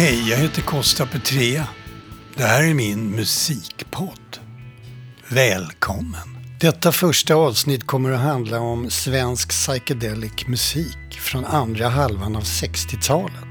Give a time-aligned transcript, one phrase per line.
[0.00, 1.68] Hej, jag heter Costa Petrea.
[2.36, 4.38] Det här är min musikpodd.
[5.28, 6.56] Välkommen!
[6.60, 13.44] Detta första avsnitt kommer att handla om svensk psychedelic musik från andra halvan av 60-talet.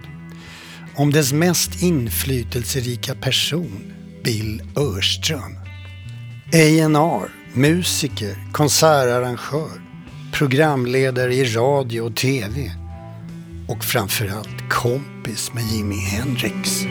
[0.96, 3.94] Om dess mest inflytelserika person,
[4.24, 5.56] Bill Örström.
[6.54, 9.82] A&R, musiker, konsertarrangör,
[10.34, 12.72] programledare i radio och TV
[13.70, 16.86] och framförallt kompis med Jimi Hendrix.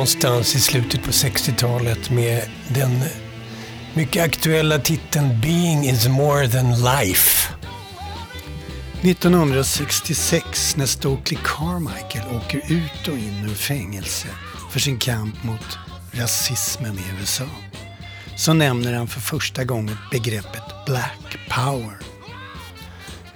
[0.00, 3.00] Någonstans i slutet på 60-talet med den
[3.94, 7.54] mycket aktuella titeln Being is more than life.
[9.02, 14.28] 1966 när Stokely Carmichael åker ut och in ur fängelse
[14.70, 15.78] för sin kamp mot
[16.12, 17.48] rasismen i USA
[18.36, 21.98] så nämner han för första gången begreppet Black Power.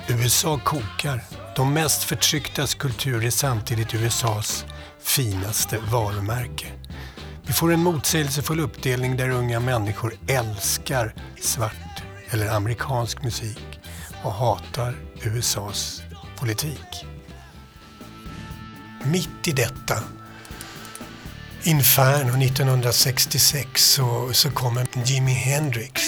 [0.09, 1.25] USA kokar.
[1.57, 4.65] De mest förtrycktas kultur är samtidigt USAs
[5.05, 6.67] finaste varumärke.
[7.47, 13.81] Vi får en motsägelsefull uppdelning där unga människor älskar svart eller amerikansk musik
[14.23, 16.03] och hatar USAs
[16.37, 17.07] politik.
[19.05, 19.99] Mitt i detta
[21.63, 26.03] inferno 1966 så, så kommer Jimi Hendrix.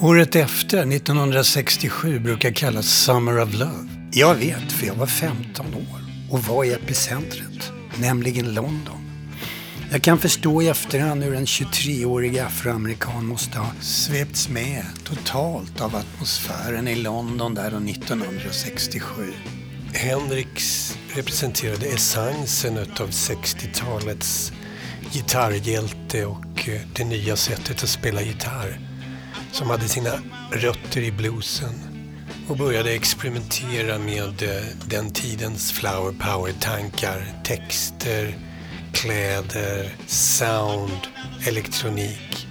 [0.00, 3.88] Året efter, 1967, brukar kallas Summer of Love.
[4.12, 9.06] Jag vet, för jag var 15 år och var i epicentret, nämligen London.
[9.90, 15.96] Jag kan förstå i efterhand hur en 23-årig afroamerikan måste ha svepts med totalt av
[15.96, 19.32] atmosfären i London där 1967.
[19.92, 24.52] Hendrix representerade essensen av 60-talets
[25.12, 28.80] gitarrhjälte och eh, det nya sättet att spela gitarr
[29.52, 30.12] som hade sina
[30.52, 31.85] rötter i bluesen
[32.48, 38.38] och började experimentera med eh, den tidens flower power-tankar, texter,
[38.92, 41.00] kläder, sound,
[41.46, 42.46] elektronik.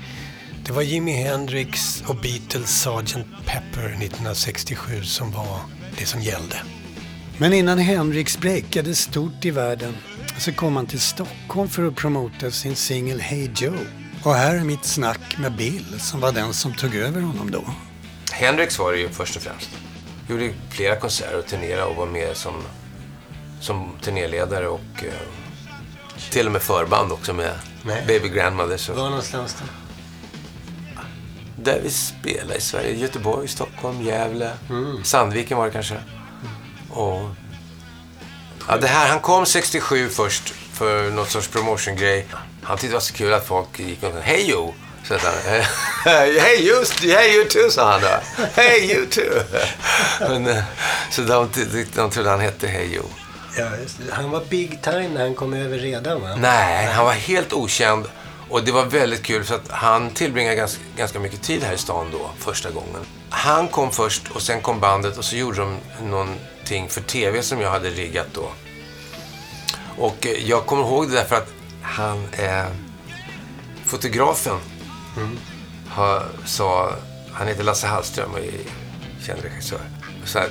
[0.66, 3.16] Det var Jimi Hendrix och Beatles Sgt.
[3.46, 5.60] Pepper 1967 som var
[5.98, 6.56] det som gällde.
[7.38, 9.94] Men innan Hendrix breakade stort i världen
[10.38, 13.78] så kom han till Stockholm för att promota sin singel Hey Joe.
[14.24, 17.64] Och här är mitt snack med Bill som var den som tog över honom då.
[18.32, 19.70] Hendrix var det ju först och främst
[20.28, 22.64] gjorde flera konserter och turnerade och var med som,
[23.62, 25.14] som turnéledare och eh,
[26.32, 27.54] till och med förband också med
[27.84, 28.04] Nej.
[28.08, 28.94] Baby Grandmother.
[28.94, 29.66] Var någonstans då?
[31.64, 32.96] Där vi spelade i Sverige.
[32.96, 34.52] Göteborg, Stockholm, Gävle.
[34.70, 35.04] Mm.
[35.04, 35.96] Sandviken var det kanske.
[36.90, 37.22] Och,
[38.68, 42.28] ja, det här, han kom 67 först för något sorts promotion-grej.
[42.64, 44.74] Han tyckte det var så kul att folk gick och sa Hej Jo!
[46.40, 48.44] Hey you, hey you too, sa han då.
[48.62, 49.42] Hey you too.
[50.20, 50.64] Men, eh,
[51.12, 53.04] så de, de, de trodde han hette Hey you.
[53.58, 53.66] Ja,
[54.12, 56.36] han var big time när han kom över redan va?
[56.38, 58.06] Nej, han var helt okänd.
[58.50, 61.78] Och det var väldigt kul för att han tillbringade ganska, ganska mycket tid här i
[61.78, 63.06] stan då, första gången.
[63.30, 67.62] Han kom först och sen kom bandet och så gjorde de någonting för tv som
[67.62, 68.52] jag hade riggat då.
[69.98, 71.50] Och eh, jag kommer ihåg det därför att
[71.82, 72.66] han, eh,
[73.86, 74.60] fotografen,
[75.18, 75.38] Mm.
[75.96, 76.96] Ha, sa,
[77.32, 78.52] han heter Lasse Hallström och är
[79.26, 79.80] känd regissör.
[80.26, 80.50] Så här,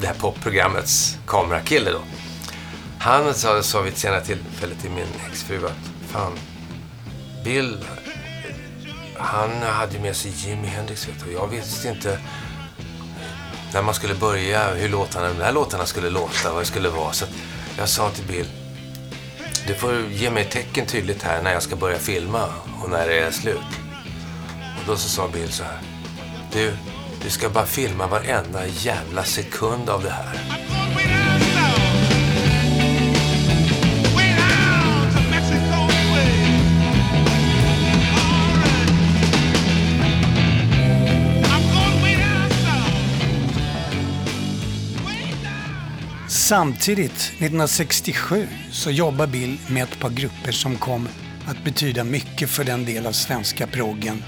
[0.00, 2.00] det här popprogrammets kamerakille då.
[2.98, 6.32] Han sa, sa vid ett senare tillfälle till min exfru att fan,
[7.44, 7.84] Bill,
[9.18, 11.32] han hade med sig Jimi Hendrix vet du.
[11.32, 12.18] Jag visste inte
[13.74, 17.12] när man skulle börja hur låtarna, de här låtarna skulle låta, vad det skulle vara.
[17.12, 17.24] Så
[17.78, 18.46] jag sa till Bill,
[19.66, 22.48] du får ge mig tecken tydligt här när jag ska börja filma
[22.82, 23.58] och när det är slut.
[24.86, 25.78] Då så sa Bill så här.
[26.52, 26.76] Du,
[27.22, 30.40] du ska bara filma varenda jävla sekund av det här.
[46.28, 51.08] Samtidigt, 1967, så jobbar Bill med ett par grupper som kom
[51.46, 54.22] att betyda mycket för den del av svenska proggen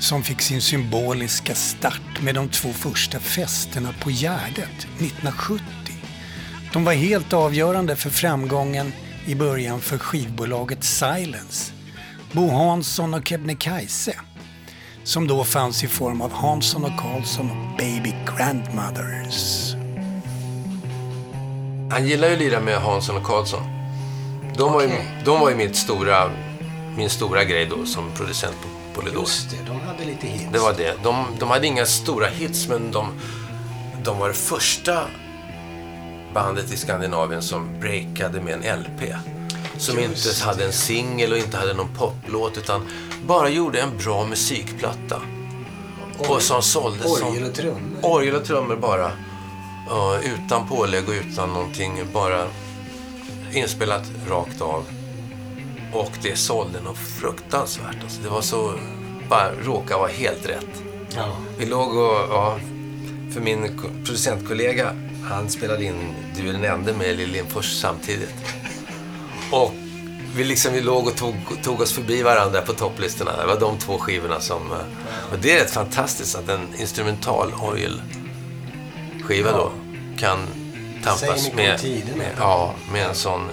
[0.00, 5.64] som fick sin symboliska start med de två första festerna på Gärdet 1970.
[6.72, 8.92] De var helt avgörande för framgången
[9.26, 11.72] i början för skivbolaget Silence.
[12.32, 14.14] Bo Hansson och Kebnekaise
[15.04, 19.74] som då fanns i form av Hansson och Karlsson och Baby Grandmothers.
[21.90, 23.62] Han gillar ju att lira med Hansson och Karlsson.
[24.56, 24.88] De var, ju,
[25.24, 26.30] de var ju mitt stora,
[26.96, 29.20] min stora grej då som producent på Polydor.
[29.20, 30.52] Just det, de hade lite hits.
[30.52, 30.94] Det var det.
[31.02, 33.12] De, de hade inga stora hits, men de,
[34.04, 35.00] de var det första
[36.34, 39.14] bandet i Skandinavien som breakade med en LP.
[39.76, 42.88] Som Just inte hade en singel och inte hade någon poplåt, utan
[43.26, 45.22] bara gjorde en bra musikplatta.
[46.18, 47.22] Och som såldes.
[47.22, 47.98] Orgel och trummor.
[48.02, 49.10] Orgel och trummor bara.
[49.88, 52.00] Ja, utan pålägg och utan någonting.
[52.12, 52.46] Bara
[53.52, 54.84] inspelat rakt av.
[55.92, 57.96] Och det sålde något fruktansvärt.
[58.02, 58.74] Alltså, det var så...
[59.28, 60.82] Bara råka vara helt rätt.
[61.16, 61.36] Ja.
[61.58, 62.16] Vi låg och...
[62.30, 62.58] Ja,
[63.32, 64.92] för min ko- producentkollega,
[65.30, 68.34] han spelade in Du är den enda med Lill Lindfors samtidigt.
[69.52, 69.72] Och
[70.36, 73.36] vi, liksom, vi låg och tog, tog oss förbi varandra på topplistorna.
[73.36, 74.72] Det var de två skivorna som...
[74.72, 74.78] eh,
[75.32, 79.72] Och det är rätt fantastiskt att en instrumental orgelskiva då
[80.18, 80.38] kan
[81.04, 81.80] tampas med,
[82.16, 83.52] med, ja, med en sån, mm,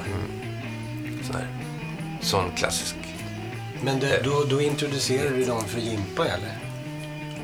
[1.26, 1.48] sån, här,
[2.26, 2.96] sån klassisk...
[3.82, 6.58] Men det, då, då introducerade du dem för Jimpa eller?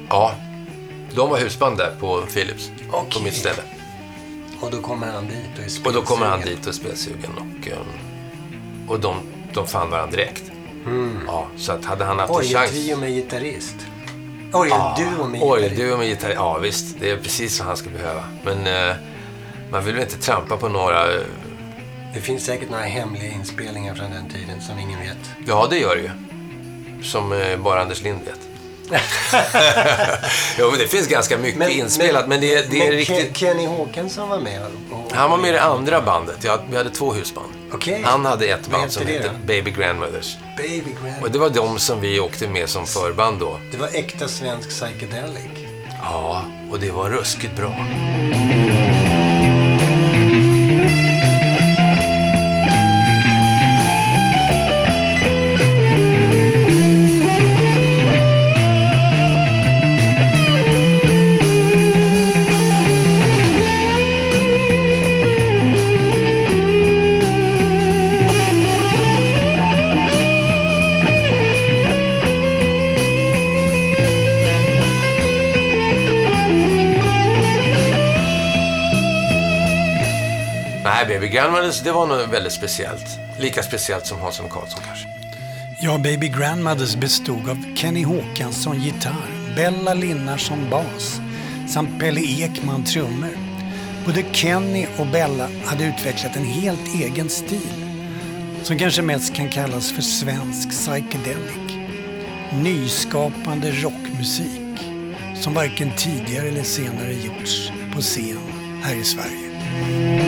[0.10, 0.36] Ja,
[1.16, 3.24] de var husband där på Philips, på Okej.
[3.24, 3.62] mitt ställe.
[4.62, 6.58] Och då kommer han dit och är Och då kommer han spelsugen.
[6.58, 9.16] dit och är spelsugen och, um, och de,
[9.54, 10.44] de fann varandra direkt.
[11.28, 12.54] Ja, så att hade han haft en chans...
[12.56, 13.76] Orgeltrio med gitarrist.
[14.54, 15.82] Orgelduo med Oj, gitarrist.
[15.82, 16.34] du med gitarr.
[16.36, 17.00] Ja, visst.
[17.00, 18.24] Det är precis vad han ska behöva.
[18.44, 18.96] Men eh,
[19.72, 21.06] man vill väl inte trampa på några...
[22.14, 25.18] Det finns säkert några hemliga inspelningar från den tiden som ingen vet.
[25.48, 26.12] Ja, det gör det ju.
[27.04, 28.40] Som eh, bara Anders Lind vet.
[30.60, 33.18] jo, men det finns ganska mycket inspelat, men, det, det är men riktigt...
[33.18, 34.62] Ken, Kenny Håkansson var med
[34.92, 36.38] och, Han var med i det andra bandet.
[36.44, 37.54] Ja, vi hade två husband.
[37.74, 38.02] Okej.
[38.06, 39.46] Han hade ett band som hette det?
[39.46, 40.38] Baby Grandmothers.
[40.58, 41.24] Baby Grand.
[41.24, 43.60] Och det var de som vi åkte med som förband då.
[43.72, 45.68] Det var äkta svensk psychedelic.
[46.04, 47.76] Ja, och det var ruskigt bra.
[81.72, 83.20] Baby det var nog väldigt speciellt.
[83.40, 85.08] Lika speciellt som Hansson och Karlsson kanske.
[85.82, 91.22] Ja, Baby Grandmothers bestod av Kenny Håkansson gitarr, Bella Linnarsson bas
[91.70, 93.38] samt Pelle Ekman trummor.
[94.06, 97.86] Både Kenny och Bella hade utvecklat en helt egen stil
[98.64, 101.72] som kanske mest kan kallas för svensk psychedelic.
[102.64, 104.80] Nyskapande rockmusik
[105.36, 108.40] som varken tidigare eller senare gjorts på scen
[108.84, 110.21] här i Sverige.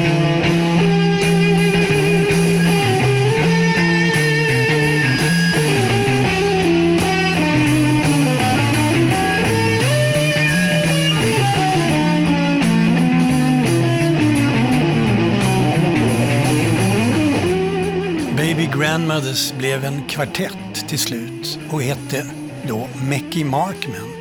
[19.33, 22.25] Grandmothers blev en kvartett till slut och hette
[22.67, 24.11] då Mackie Markman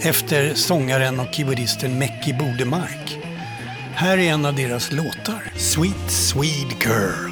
[0.00, 3.18] efter sångaren och keyboardisten Mackie Bodemark.
[3.94, 7.27] Här är en av deras låtar, Sweet Swede Girl.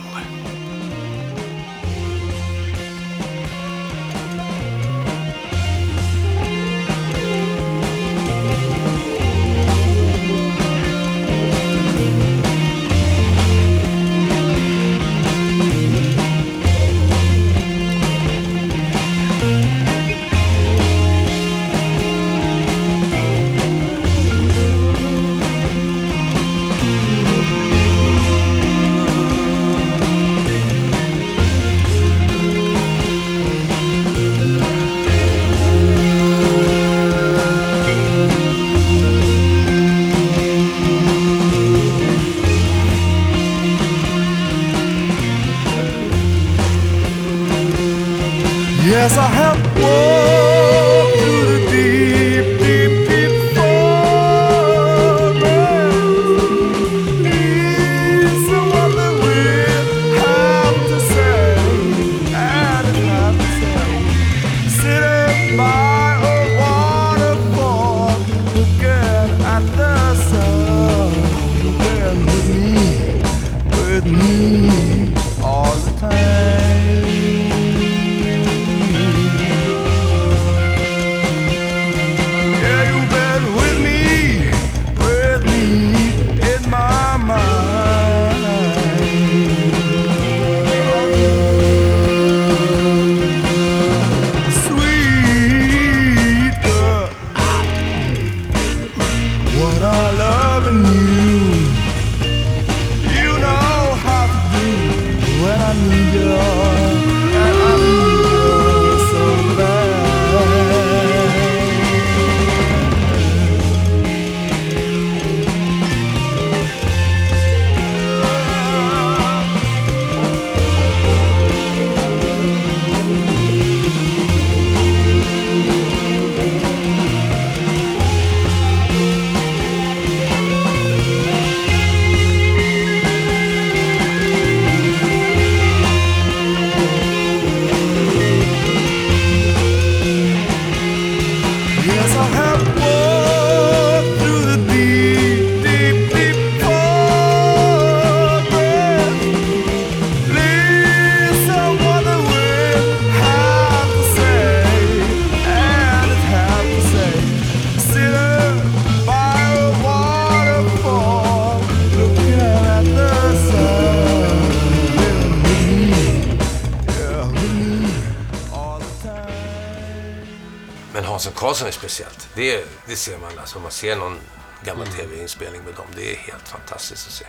[171.65, 172.29] Hansson Karlsson är speciellt.
[172.35, 173.57] Det, det ser man alltså.
[173.57, 174.19] Om man ser någon
[174.65, 175.87] gammal tv-inspelning med dem.
[175.97, 177.25] Det är helt fantastiskt att se.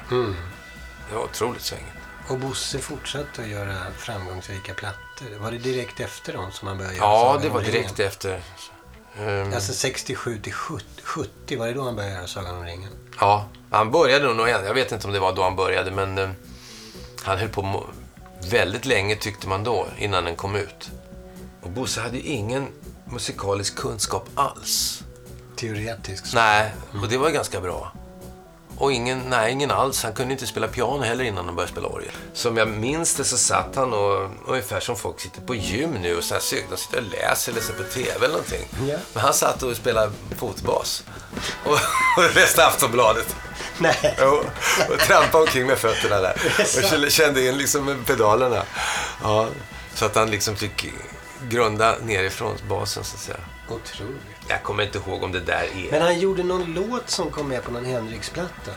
[1.10, 1.94] Det var otroligt svängigt.
[2.30, 5.40] Och Bosse fortsatte att göra framgångsrika plattor.
[5.40, 7.72] Var det direkt efter dem som han började göra Ja, det var ringen?
[7.74, 8.42] direkt efter.
[9.20, 12.90] Ehm, Alltså 67 till 70, 70, var det då han började göra Sagan om ringen?
[13.20, 14.50] Ja, han började nog.
[14.50, 16.30] Jag vet inte om det var då han började, men eh,
[17.24, 17.88] han höll på
[18.50, 20.92] väldigt länge tyckte man då, innan den kom ut.
[21.62, 22.68] Och Bosse hade ju ingen
[23.12, 25.04] musikalisk kunskap alls.
[25.56, 26.24] Teoretisk.
[26.34, 27.92] Nej, och det var ganska bra.
[28.80, 30.04] Och ingen, nej, ingen alls.
[30.04, 32.12] Han kunde inte spela piano heller innan han började spela orgel.
[32.34, 36.18] Som jag minns det så satt han och ungefär som folk sitter på gym nu
[36.18, 38.68] och så här, de sitter och läser eller ser på TV eller någonting.
[38.90, 38.98] Ja.
[39.14, 41.04] Men han satt och spelade fotbas.
[41.66, 41.72] Och,
[42.18, 43.36] och läste Aftonbladet.
[43.78, 44.16] Nej.
[44.22, 44.44] Jo,
[44.94, 46.42] och trampade omkring med fötterna där.
[46.60, 48.64] Och kände- kände in liksom pedalerna.
[49.24, 49.48] Ja,
[49.94, 50.86] så att han liksom fick
[51.50, 53.38] grunda nerifrån basen så att säga.
[53.70, 54.22] Otroligt.
[54.48, 55.92] Jag kommer inte ihåg om det där är...
[55.92, 58.72] Men han gjorde någon låt som kom med på någon Hendrix-platta.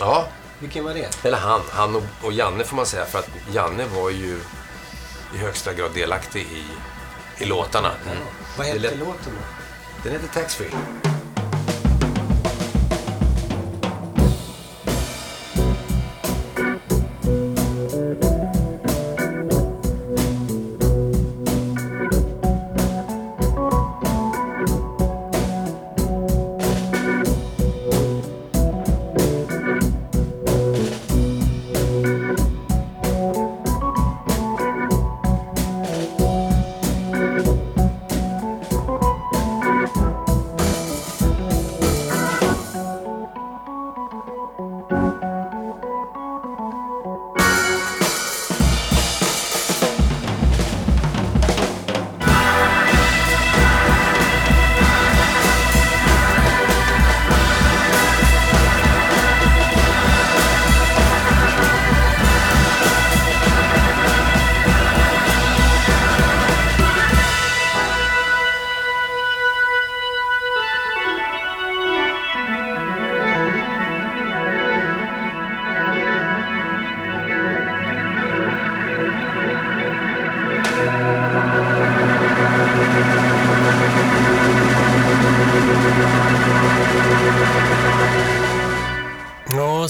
[0.00, 1.24] Ja, Vilken var det?
[1.24, 1.60] eller han.
[1.70, 3.04] Han och, och Janne får man säga.
[3.04, 4.40] För att Janne var ju
[5.34, 6.64] i högsta grad delaktig i,
[7.42, 7.90] i låtarna.
[8.06, 8.18] Mm.
[8.58, 10.02] Vad hette låten då?
[10.02, 10.70] Den heter Taxfree.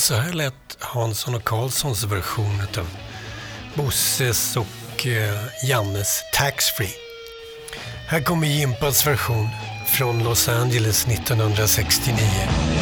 [0.08, 2.88] Så här lät Hansson och Karlssons version av
[3.74, 6.94] Bosses och eh, Jannes Taxfree.
[8.06, 9.48] Här kommer Jimpas version
[9.86, 12.77] från Los Angeles 1969.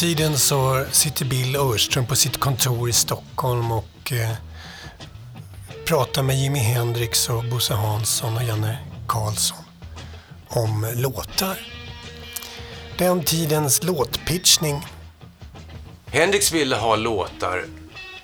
[0.00, 4.30] Tiden så sitter Bill Örström på sitt kontor i Stockholm och eh,
[5.84, 8.78] pratar med Jimi Hendrix och Bosse Hansson och Janne
[9.08, 9.58] Karlsson
[10.48, 11.58] om låtar.
[12.98, 14.86] Den tidens låtpitchning.
[16.06, 17.64] Hendrix ville ha låtar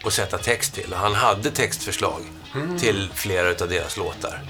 [0.04, 0.92] att sätta text till.
[0.92, 2.20] Han hade textförslag
[2.78, 4.40] till flera av deras låtar.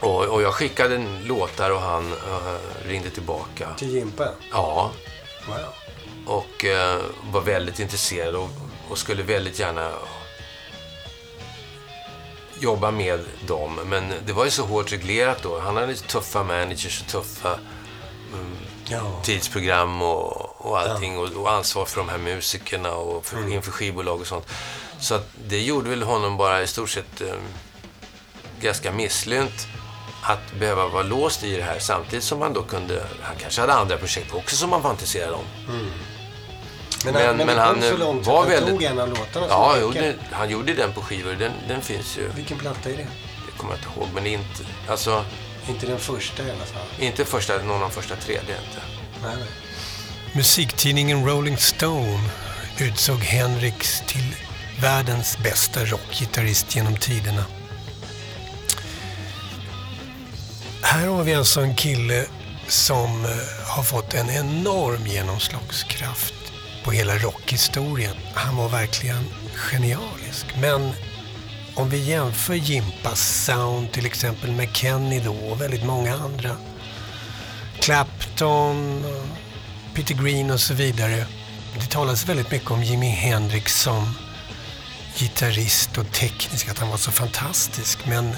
[0.00, 3.68] Och, och jag skickade en låtar och han eh, ringde tillbaka.
[3.76, 4.28] Till Jimpa?
[4.52, 4.92] Ja,
[5.48, 5.56] Wow.
[6.26, 7.00] och eh,
[7.32, 8.48] var väldigt intresserad och,
[8.90, 9.92] och skulle väldigt gärna
[12.60, 13.80] jobba med dem.
[13.84, 15.60] Men det var ju så hårt reglerat då.
[15.60, 17.58] Han hade tuffa managers och tuffa
[18.88, 19.20] Ja.
[19.22, 24.20] tidsprogram och, och allting och, och ansvar för de här musikerna och för, inför skivbolag
[24.20, 24.46] och sånt.
[25.00, 27.34] Så det gjorde väl honom bara i stort sett eh,
[28.60, 29.66] ganska misslynt
[30.26, 33.72] att behöva vara låst i det här samtidigt som han då kunde, han kanske hade
[33.72, 35.44] andra projekt också som han var intresserad om.
[37.04, 38.82] Men, Men- han, men, men det han, så eh, långt var att han väldigt- tog
[38.82, 39.46] en av låtarna.
[39.48, 41.32] Ja, jo, det, han gjorde den på skivor.
[41.32, 42.28] Den, den finns ju.
[42.36, 43.06] Vilken platta är det?
[43.46, 44.08] Det kommer jag inte ihåg.
[44.14, 45.24] Men inte, alltså,
[45.68, 46.82] Inte den första i alla fall.
[46.98, 48.40] inte första, någon av de första tre.
[48.46, 48.80] Det är inte.
[49.22, 49.48] Nej, nej.
[50.32, 52.20] Musiktidningen Rolling Stone
[52.78, 54.36] utsåg Hendrix till
[54.80, 57.44] världens bästa rockgitarrist genom tiderna.
[60.86, 62.26] Här har vi alltså en kille
[62.68, 63.30] som eh,
[63.66, 66.34] har fått en enorm genomslagskraft
[66.84, 68.16] på hela rockhistorien.
[68.34, 70.46] Han var verkligen genialisk.
[70.60, 70.92] Men
[71.74, 76.56] om vi jämför Jimpas sound till exempel med Kenny då och väldigt många andra.
[77.80, 79.04] Clapton,
[79.94, 81.26] Peter Green och så vidare.
[81.80, 84.14] Det talas väldigt mycket om Jimi Hendrix som
[85.16, 87.98] gitarrist och teknisk, att han var så fantastisk.
[88.06, 88.36] Men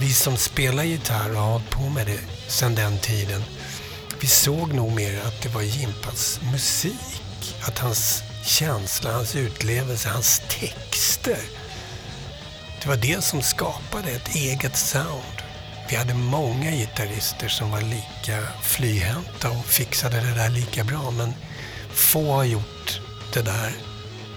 [0.00, 3.42] vi som spelar gitarr och har hållit på med det sedan den tiden,
[4.20, 7.56] vi såg nog mer att det var Jimpas musik.
[7.62, 11.38] Att hans känsla, hans utlevelse, hans texter.
[12.82, 15.42] Det var det som skapade ett eget sound.
[15.90, 21.10] Vi hade många gitarrister som var lika flyhänta och fixade det där lika bra.
[21.10, 21.34] Men
[21.90, 23.00] få har gjort
[23.32, 23.72] det där,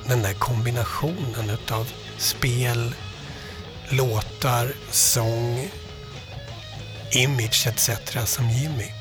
[0.07, 2.93] den där kombinationen utav spel,
[3.89, 5.69] låtar, sång,
[7.11, 7.89] image etc.
[8.25, 8.91] som Jimmy.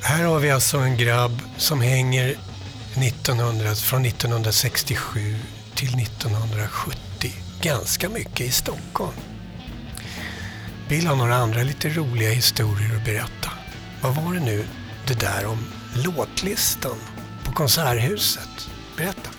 [0.00, 2.36] Här har vi alltså en grabb som hänger
[2.96, 5.36] 1900, från 1967
[5.74, 7.32] till 1970.
[7.60, 9.16] Ganska mycket i Stockholm.
[10.88, 13.50] Bill har några andra lite roliga historier att berätta.
[14.00, 14.64] Vad var det nu
[15.06, 16.96] det där om låtlistan
[17.44, 18.68] på Konserthuset?
[18.96, 19.30] Berätta.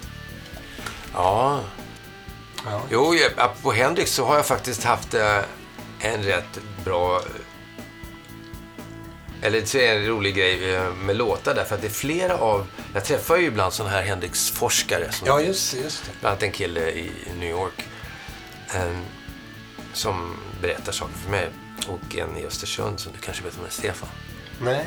[1.14, 1.62] Ja,
[2.66, 2.82] Ja.
[2.92, 3.16] Jo,
[3.62, 5.38] på Hendrix så har jag faktiskt haft eh,
[6.00, 7.22] en rätt bra...
[9.42, 12.38] Eller så är det en rolig grej eh, med låtar därför att det är flera
[12.38, 12.68] av...
[12.94, 15.12] Jag träffar ju ibland sådana här Hendrix-forskare.
[15.12, 16.12] Som, ja, just, just det.
[16.20, 17.84] Bland annat en kille i New York.
[18.76, 18.98] eh,
[19.94, 21.50] som berättar saker för mig.
[21.88, 24.10] Och en i Östersund som du kanske vet om är Stefan.
[24.62, 24.86] Nej.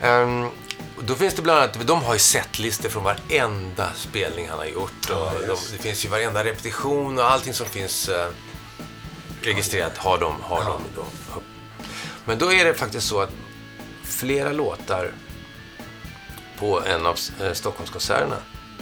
[0.00, 0.63] Ehm, och
[1.00, 5.10] då finns det bland annat, de har ju setlistor från varenda spelning han har gjort.
[5.10, 8.28] Och de, det finns ju varenda repetition och allting som finns eh,
[9.42, 10.34] registrerat har de.
[10.42, 11.04] Har de då.
[12.24, 13.30] Men då är det faktiskt så att
[14.04, 15.12] flera låtar
[16.58, 18.36] på en av eh, Stockholmskonserterna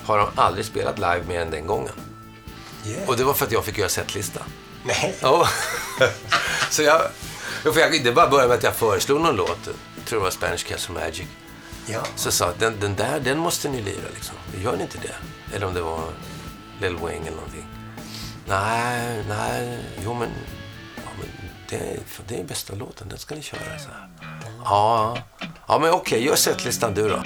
[0.04, 1.92] har de aldrig spelat live mer än den gången.
[2.86, 3.08] Yeah.
[3.08, 4.40] Och det var för att jag fick göra setlista.
[4.84, 5.14] Nej.
[5.20, 5.48] Ja.
[6.70, 7.02] så jag,
[7.64, 9.58] jag, det bara började med att jag föreslog någon låt.
[9.96, 11.26] Jag tror det var Spanish Castle Magic.
[11.86, 12.02] Ja.
[12.16, 14.36] Så jag sa att den, den där, den måste ni lira liksom.
[14.62, 15.56] Gör ni inte det?
[15.56, 16.04] Eller om det var
[16.80, 17.66] Lil Wayne eller någonting.
[18.46, 20.28] Nej, nej, jo men,
[20.96, 21.28] ja, men
[21.68, 23.60] det, det är bästa låten, den ska ni köra.
[23.78, 24.08] Så här.
[24.64, 25.18] Ja,
[25.68, 27.22] ja men okej, gör setlistan du då.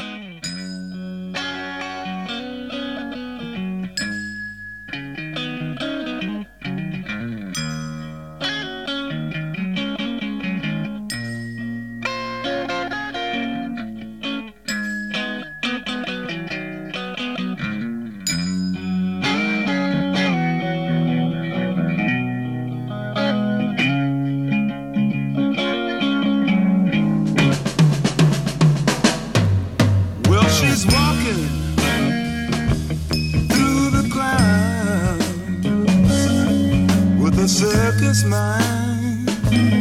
[37.47, 39.29] Circus mind.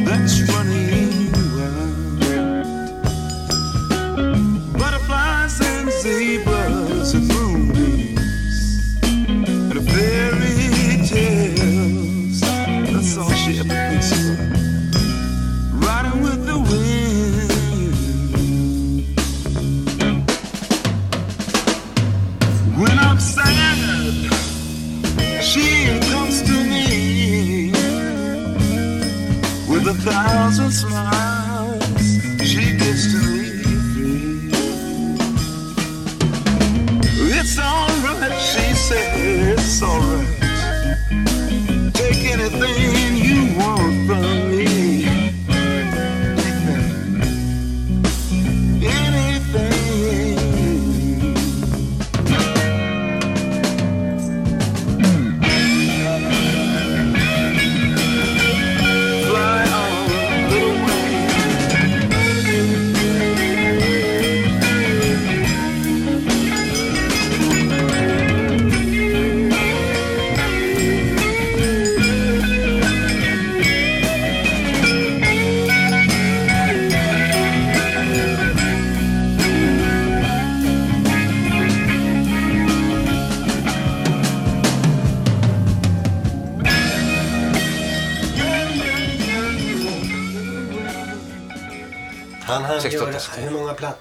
[0.06, 1.05] that's funny.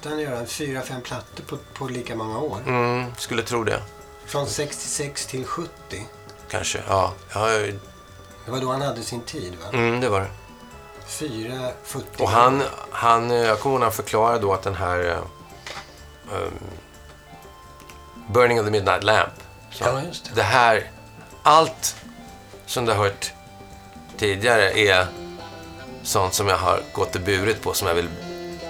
[0.03, 0.47] Han göra?
[0.47, 2.59] Fyra, fem plattor på, på lika många år.
[2.67, 3.83] Mm, skulle tro det.
[4.27, 5.71] Från 66 till 70.
[6.51, 6.81] Kanske.
[6.89, 7.47] Ja, ja
[8.45, 9.79] Det var då han hade sin tid va?
[9.79, 10.31] mm, det var det.
[11.07, 14.75] Fyra, 40 Och han, han, eh, jag kommer ihåg när han förklarade då att den
[14.75, 15.19] här
[16.33, 16.59] um,
[18.33, 19.33] Burning of the Midnight Lamp.
[19.71, 20.31] Så Ja, just det.
[20.35, 20.91] det här,
[21.43, 21.97] allt
[22.67, 23.33] som du har hört
[24.17, 25.07] tidigare är
[26.03, 28.09] sånt som jag har gått och burit på som jag vill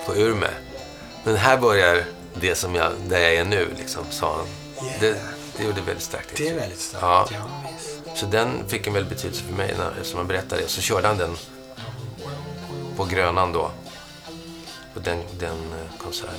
[0.06, 0.50] få ur mig.
[1.24, 4.46] Men här börjar det som jag, där jag är nu, liksom, sa han.
[4.88, 5.00] Yeah.
[5.00, 5.16] Det,
[5.56, 6.36] det gjorde väldigt starkt.
[6.36, 7.02] Det är väldigt starkt.
[7.02, 7.28] Ja.
[7.32, 7.38] Ja.
[8.14, 10.68] Så den fick en väldig betydelse för mig när, som han berättade det.
[10.68, 11.36] Så körde han den
[12.96, 13.70] på Grönan då.
[14.94, 16.34] På den, den eh, konserten.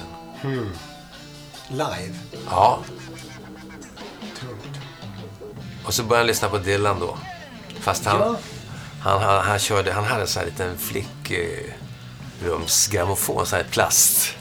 [1.70, 2.16] Live.
[2.50, 2.80] Ja,
[4.40, 4.78] Tungt.
[5.86, 7.18] och så började han lyssna på Dylan då.
[7.80, 8.36] Fast han, Ja.
[9.02, 14.34] han, han, han körde, han hade en sån här liten flickrumsgrammofon, sån här plast.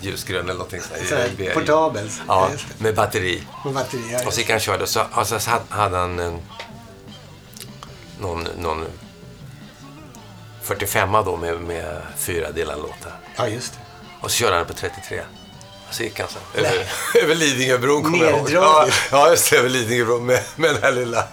[0.00, 1.54] Ljusgrön eller någonting sånt.
[1.54, 2.10] Portabel.
[2.28, 3.42] Ja, med batteri.
[3.64, 4.26] Med batterier.
[4.26, 6.40] Och så gick han och körde och så, och så hade han en,
[8.20, 8.86] någon, någon
[10.62, 13.12] 45 då med, med fyra Dylan-låtar.
[13.36, 13.78] Ja, just det.
[14.20, 15.20] Och så körde han på 33.
[15.88, 16.58] Och så gick han så.
[16.58, 18.50] Över, över Lidingöbron kommer jag ihåg.
[18.50, 19.56] Ja, ja, just det.
[19.56, 21.24] Över Lidingöbron med, med den här lilla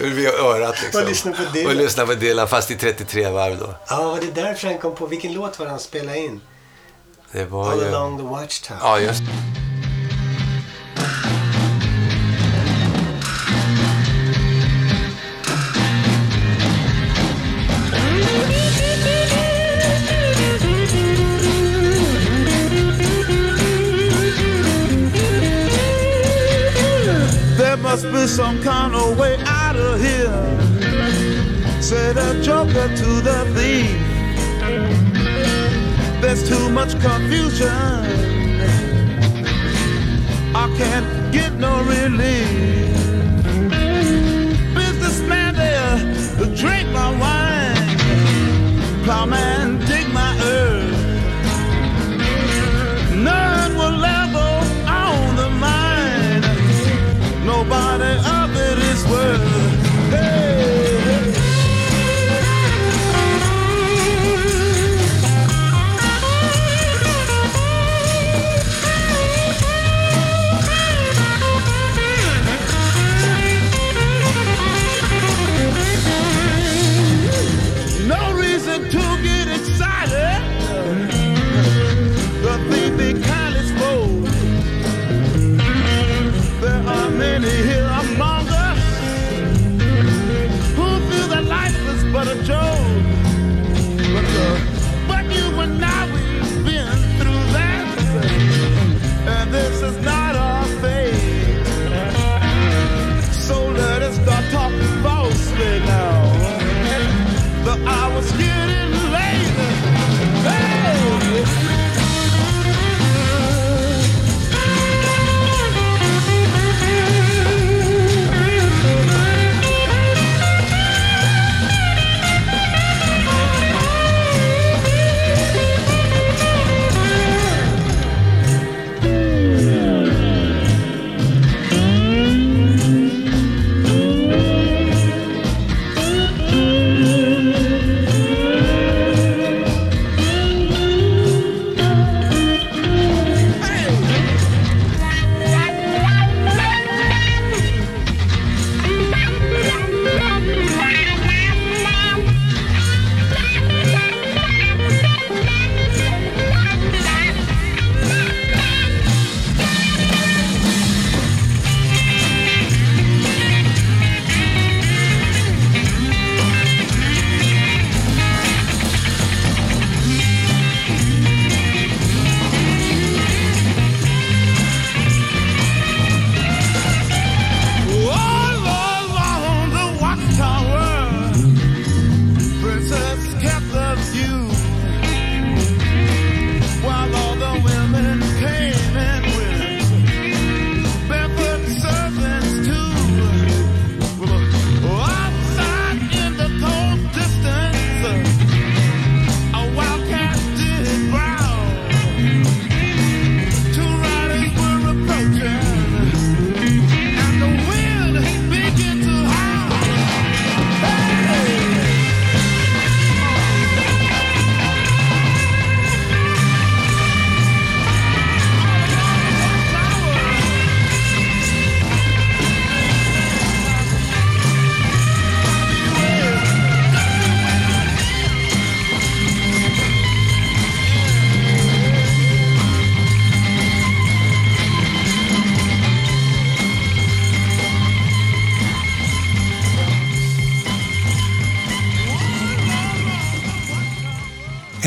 [0.00, 1.02] vid örat liksom.
[1.02, 1.70] Och lyssna på Dylan.
[1.70, 3.74] Och lyssna på Dylan fast i 33 varv då.
[3.88, 5.06] Ja, var det därför han kom på...
[5.06, 6.40] Vilken låt var han spelade in?
[7.32, 7.84] Det var All ju...
[7.84, 8.78] along the watchtower.
[8.82, 9.22] Ja, just
[27.58, 31.82] There must be some kind of way out of here.
[31.82, 34.07] Said a joker to the thief.
[36.20, 37.68] There's too much confusion.
[40.54, 42.92] I can't get no relief.
[44.74, 45.96] Businessman there,
[46.56, 47.98] drink my wine.
[49.04, 49.78] Plowman,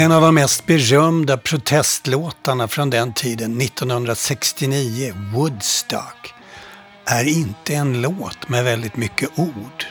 [0.01, 6.33] En av de mest berömda protestlåtarna från den tiden, 1969, Woodstock,
[7.05, 9.85] är inte en låt med väldigt mycket ord.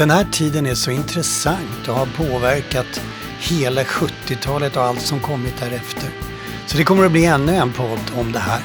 [0.00, 3.02] Den här tiden är så intressant och har påverkat
[3.40, 6.10] hela 70-talet och allt som kommit därefter.
[6.66, 8.62] Så det kommer att bli ännu en podd om det här.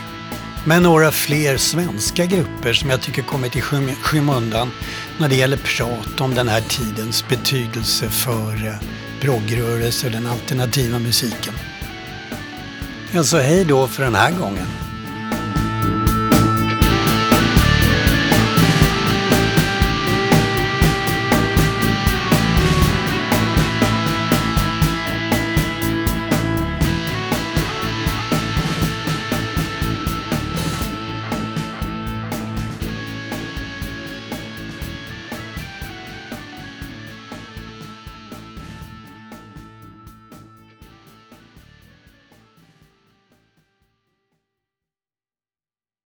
[0.65, 4.71] Med några fler svenska grupper som jag tycker kommit i skym skymundan
[5.17, 8.75] när det gäller prat om den här tidens betydelse för eh,
[9.21, 11.53] proggrörelser, och den alternativa musiken.
[13.11, 14.84] Jag sa hej då för den här gången.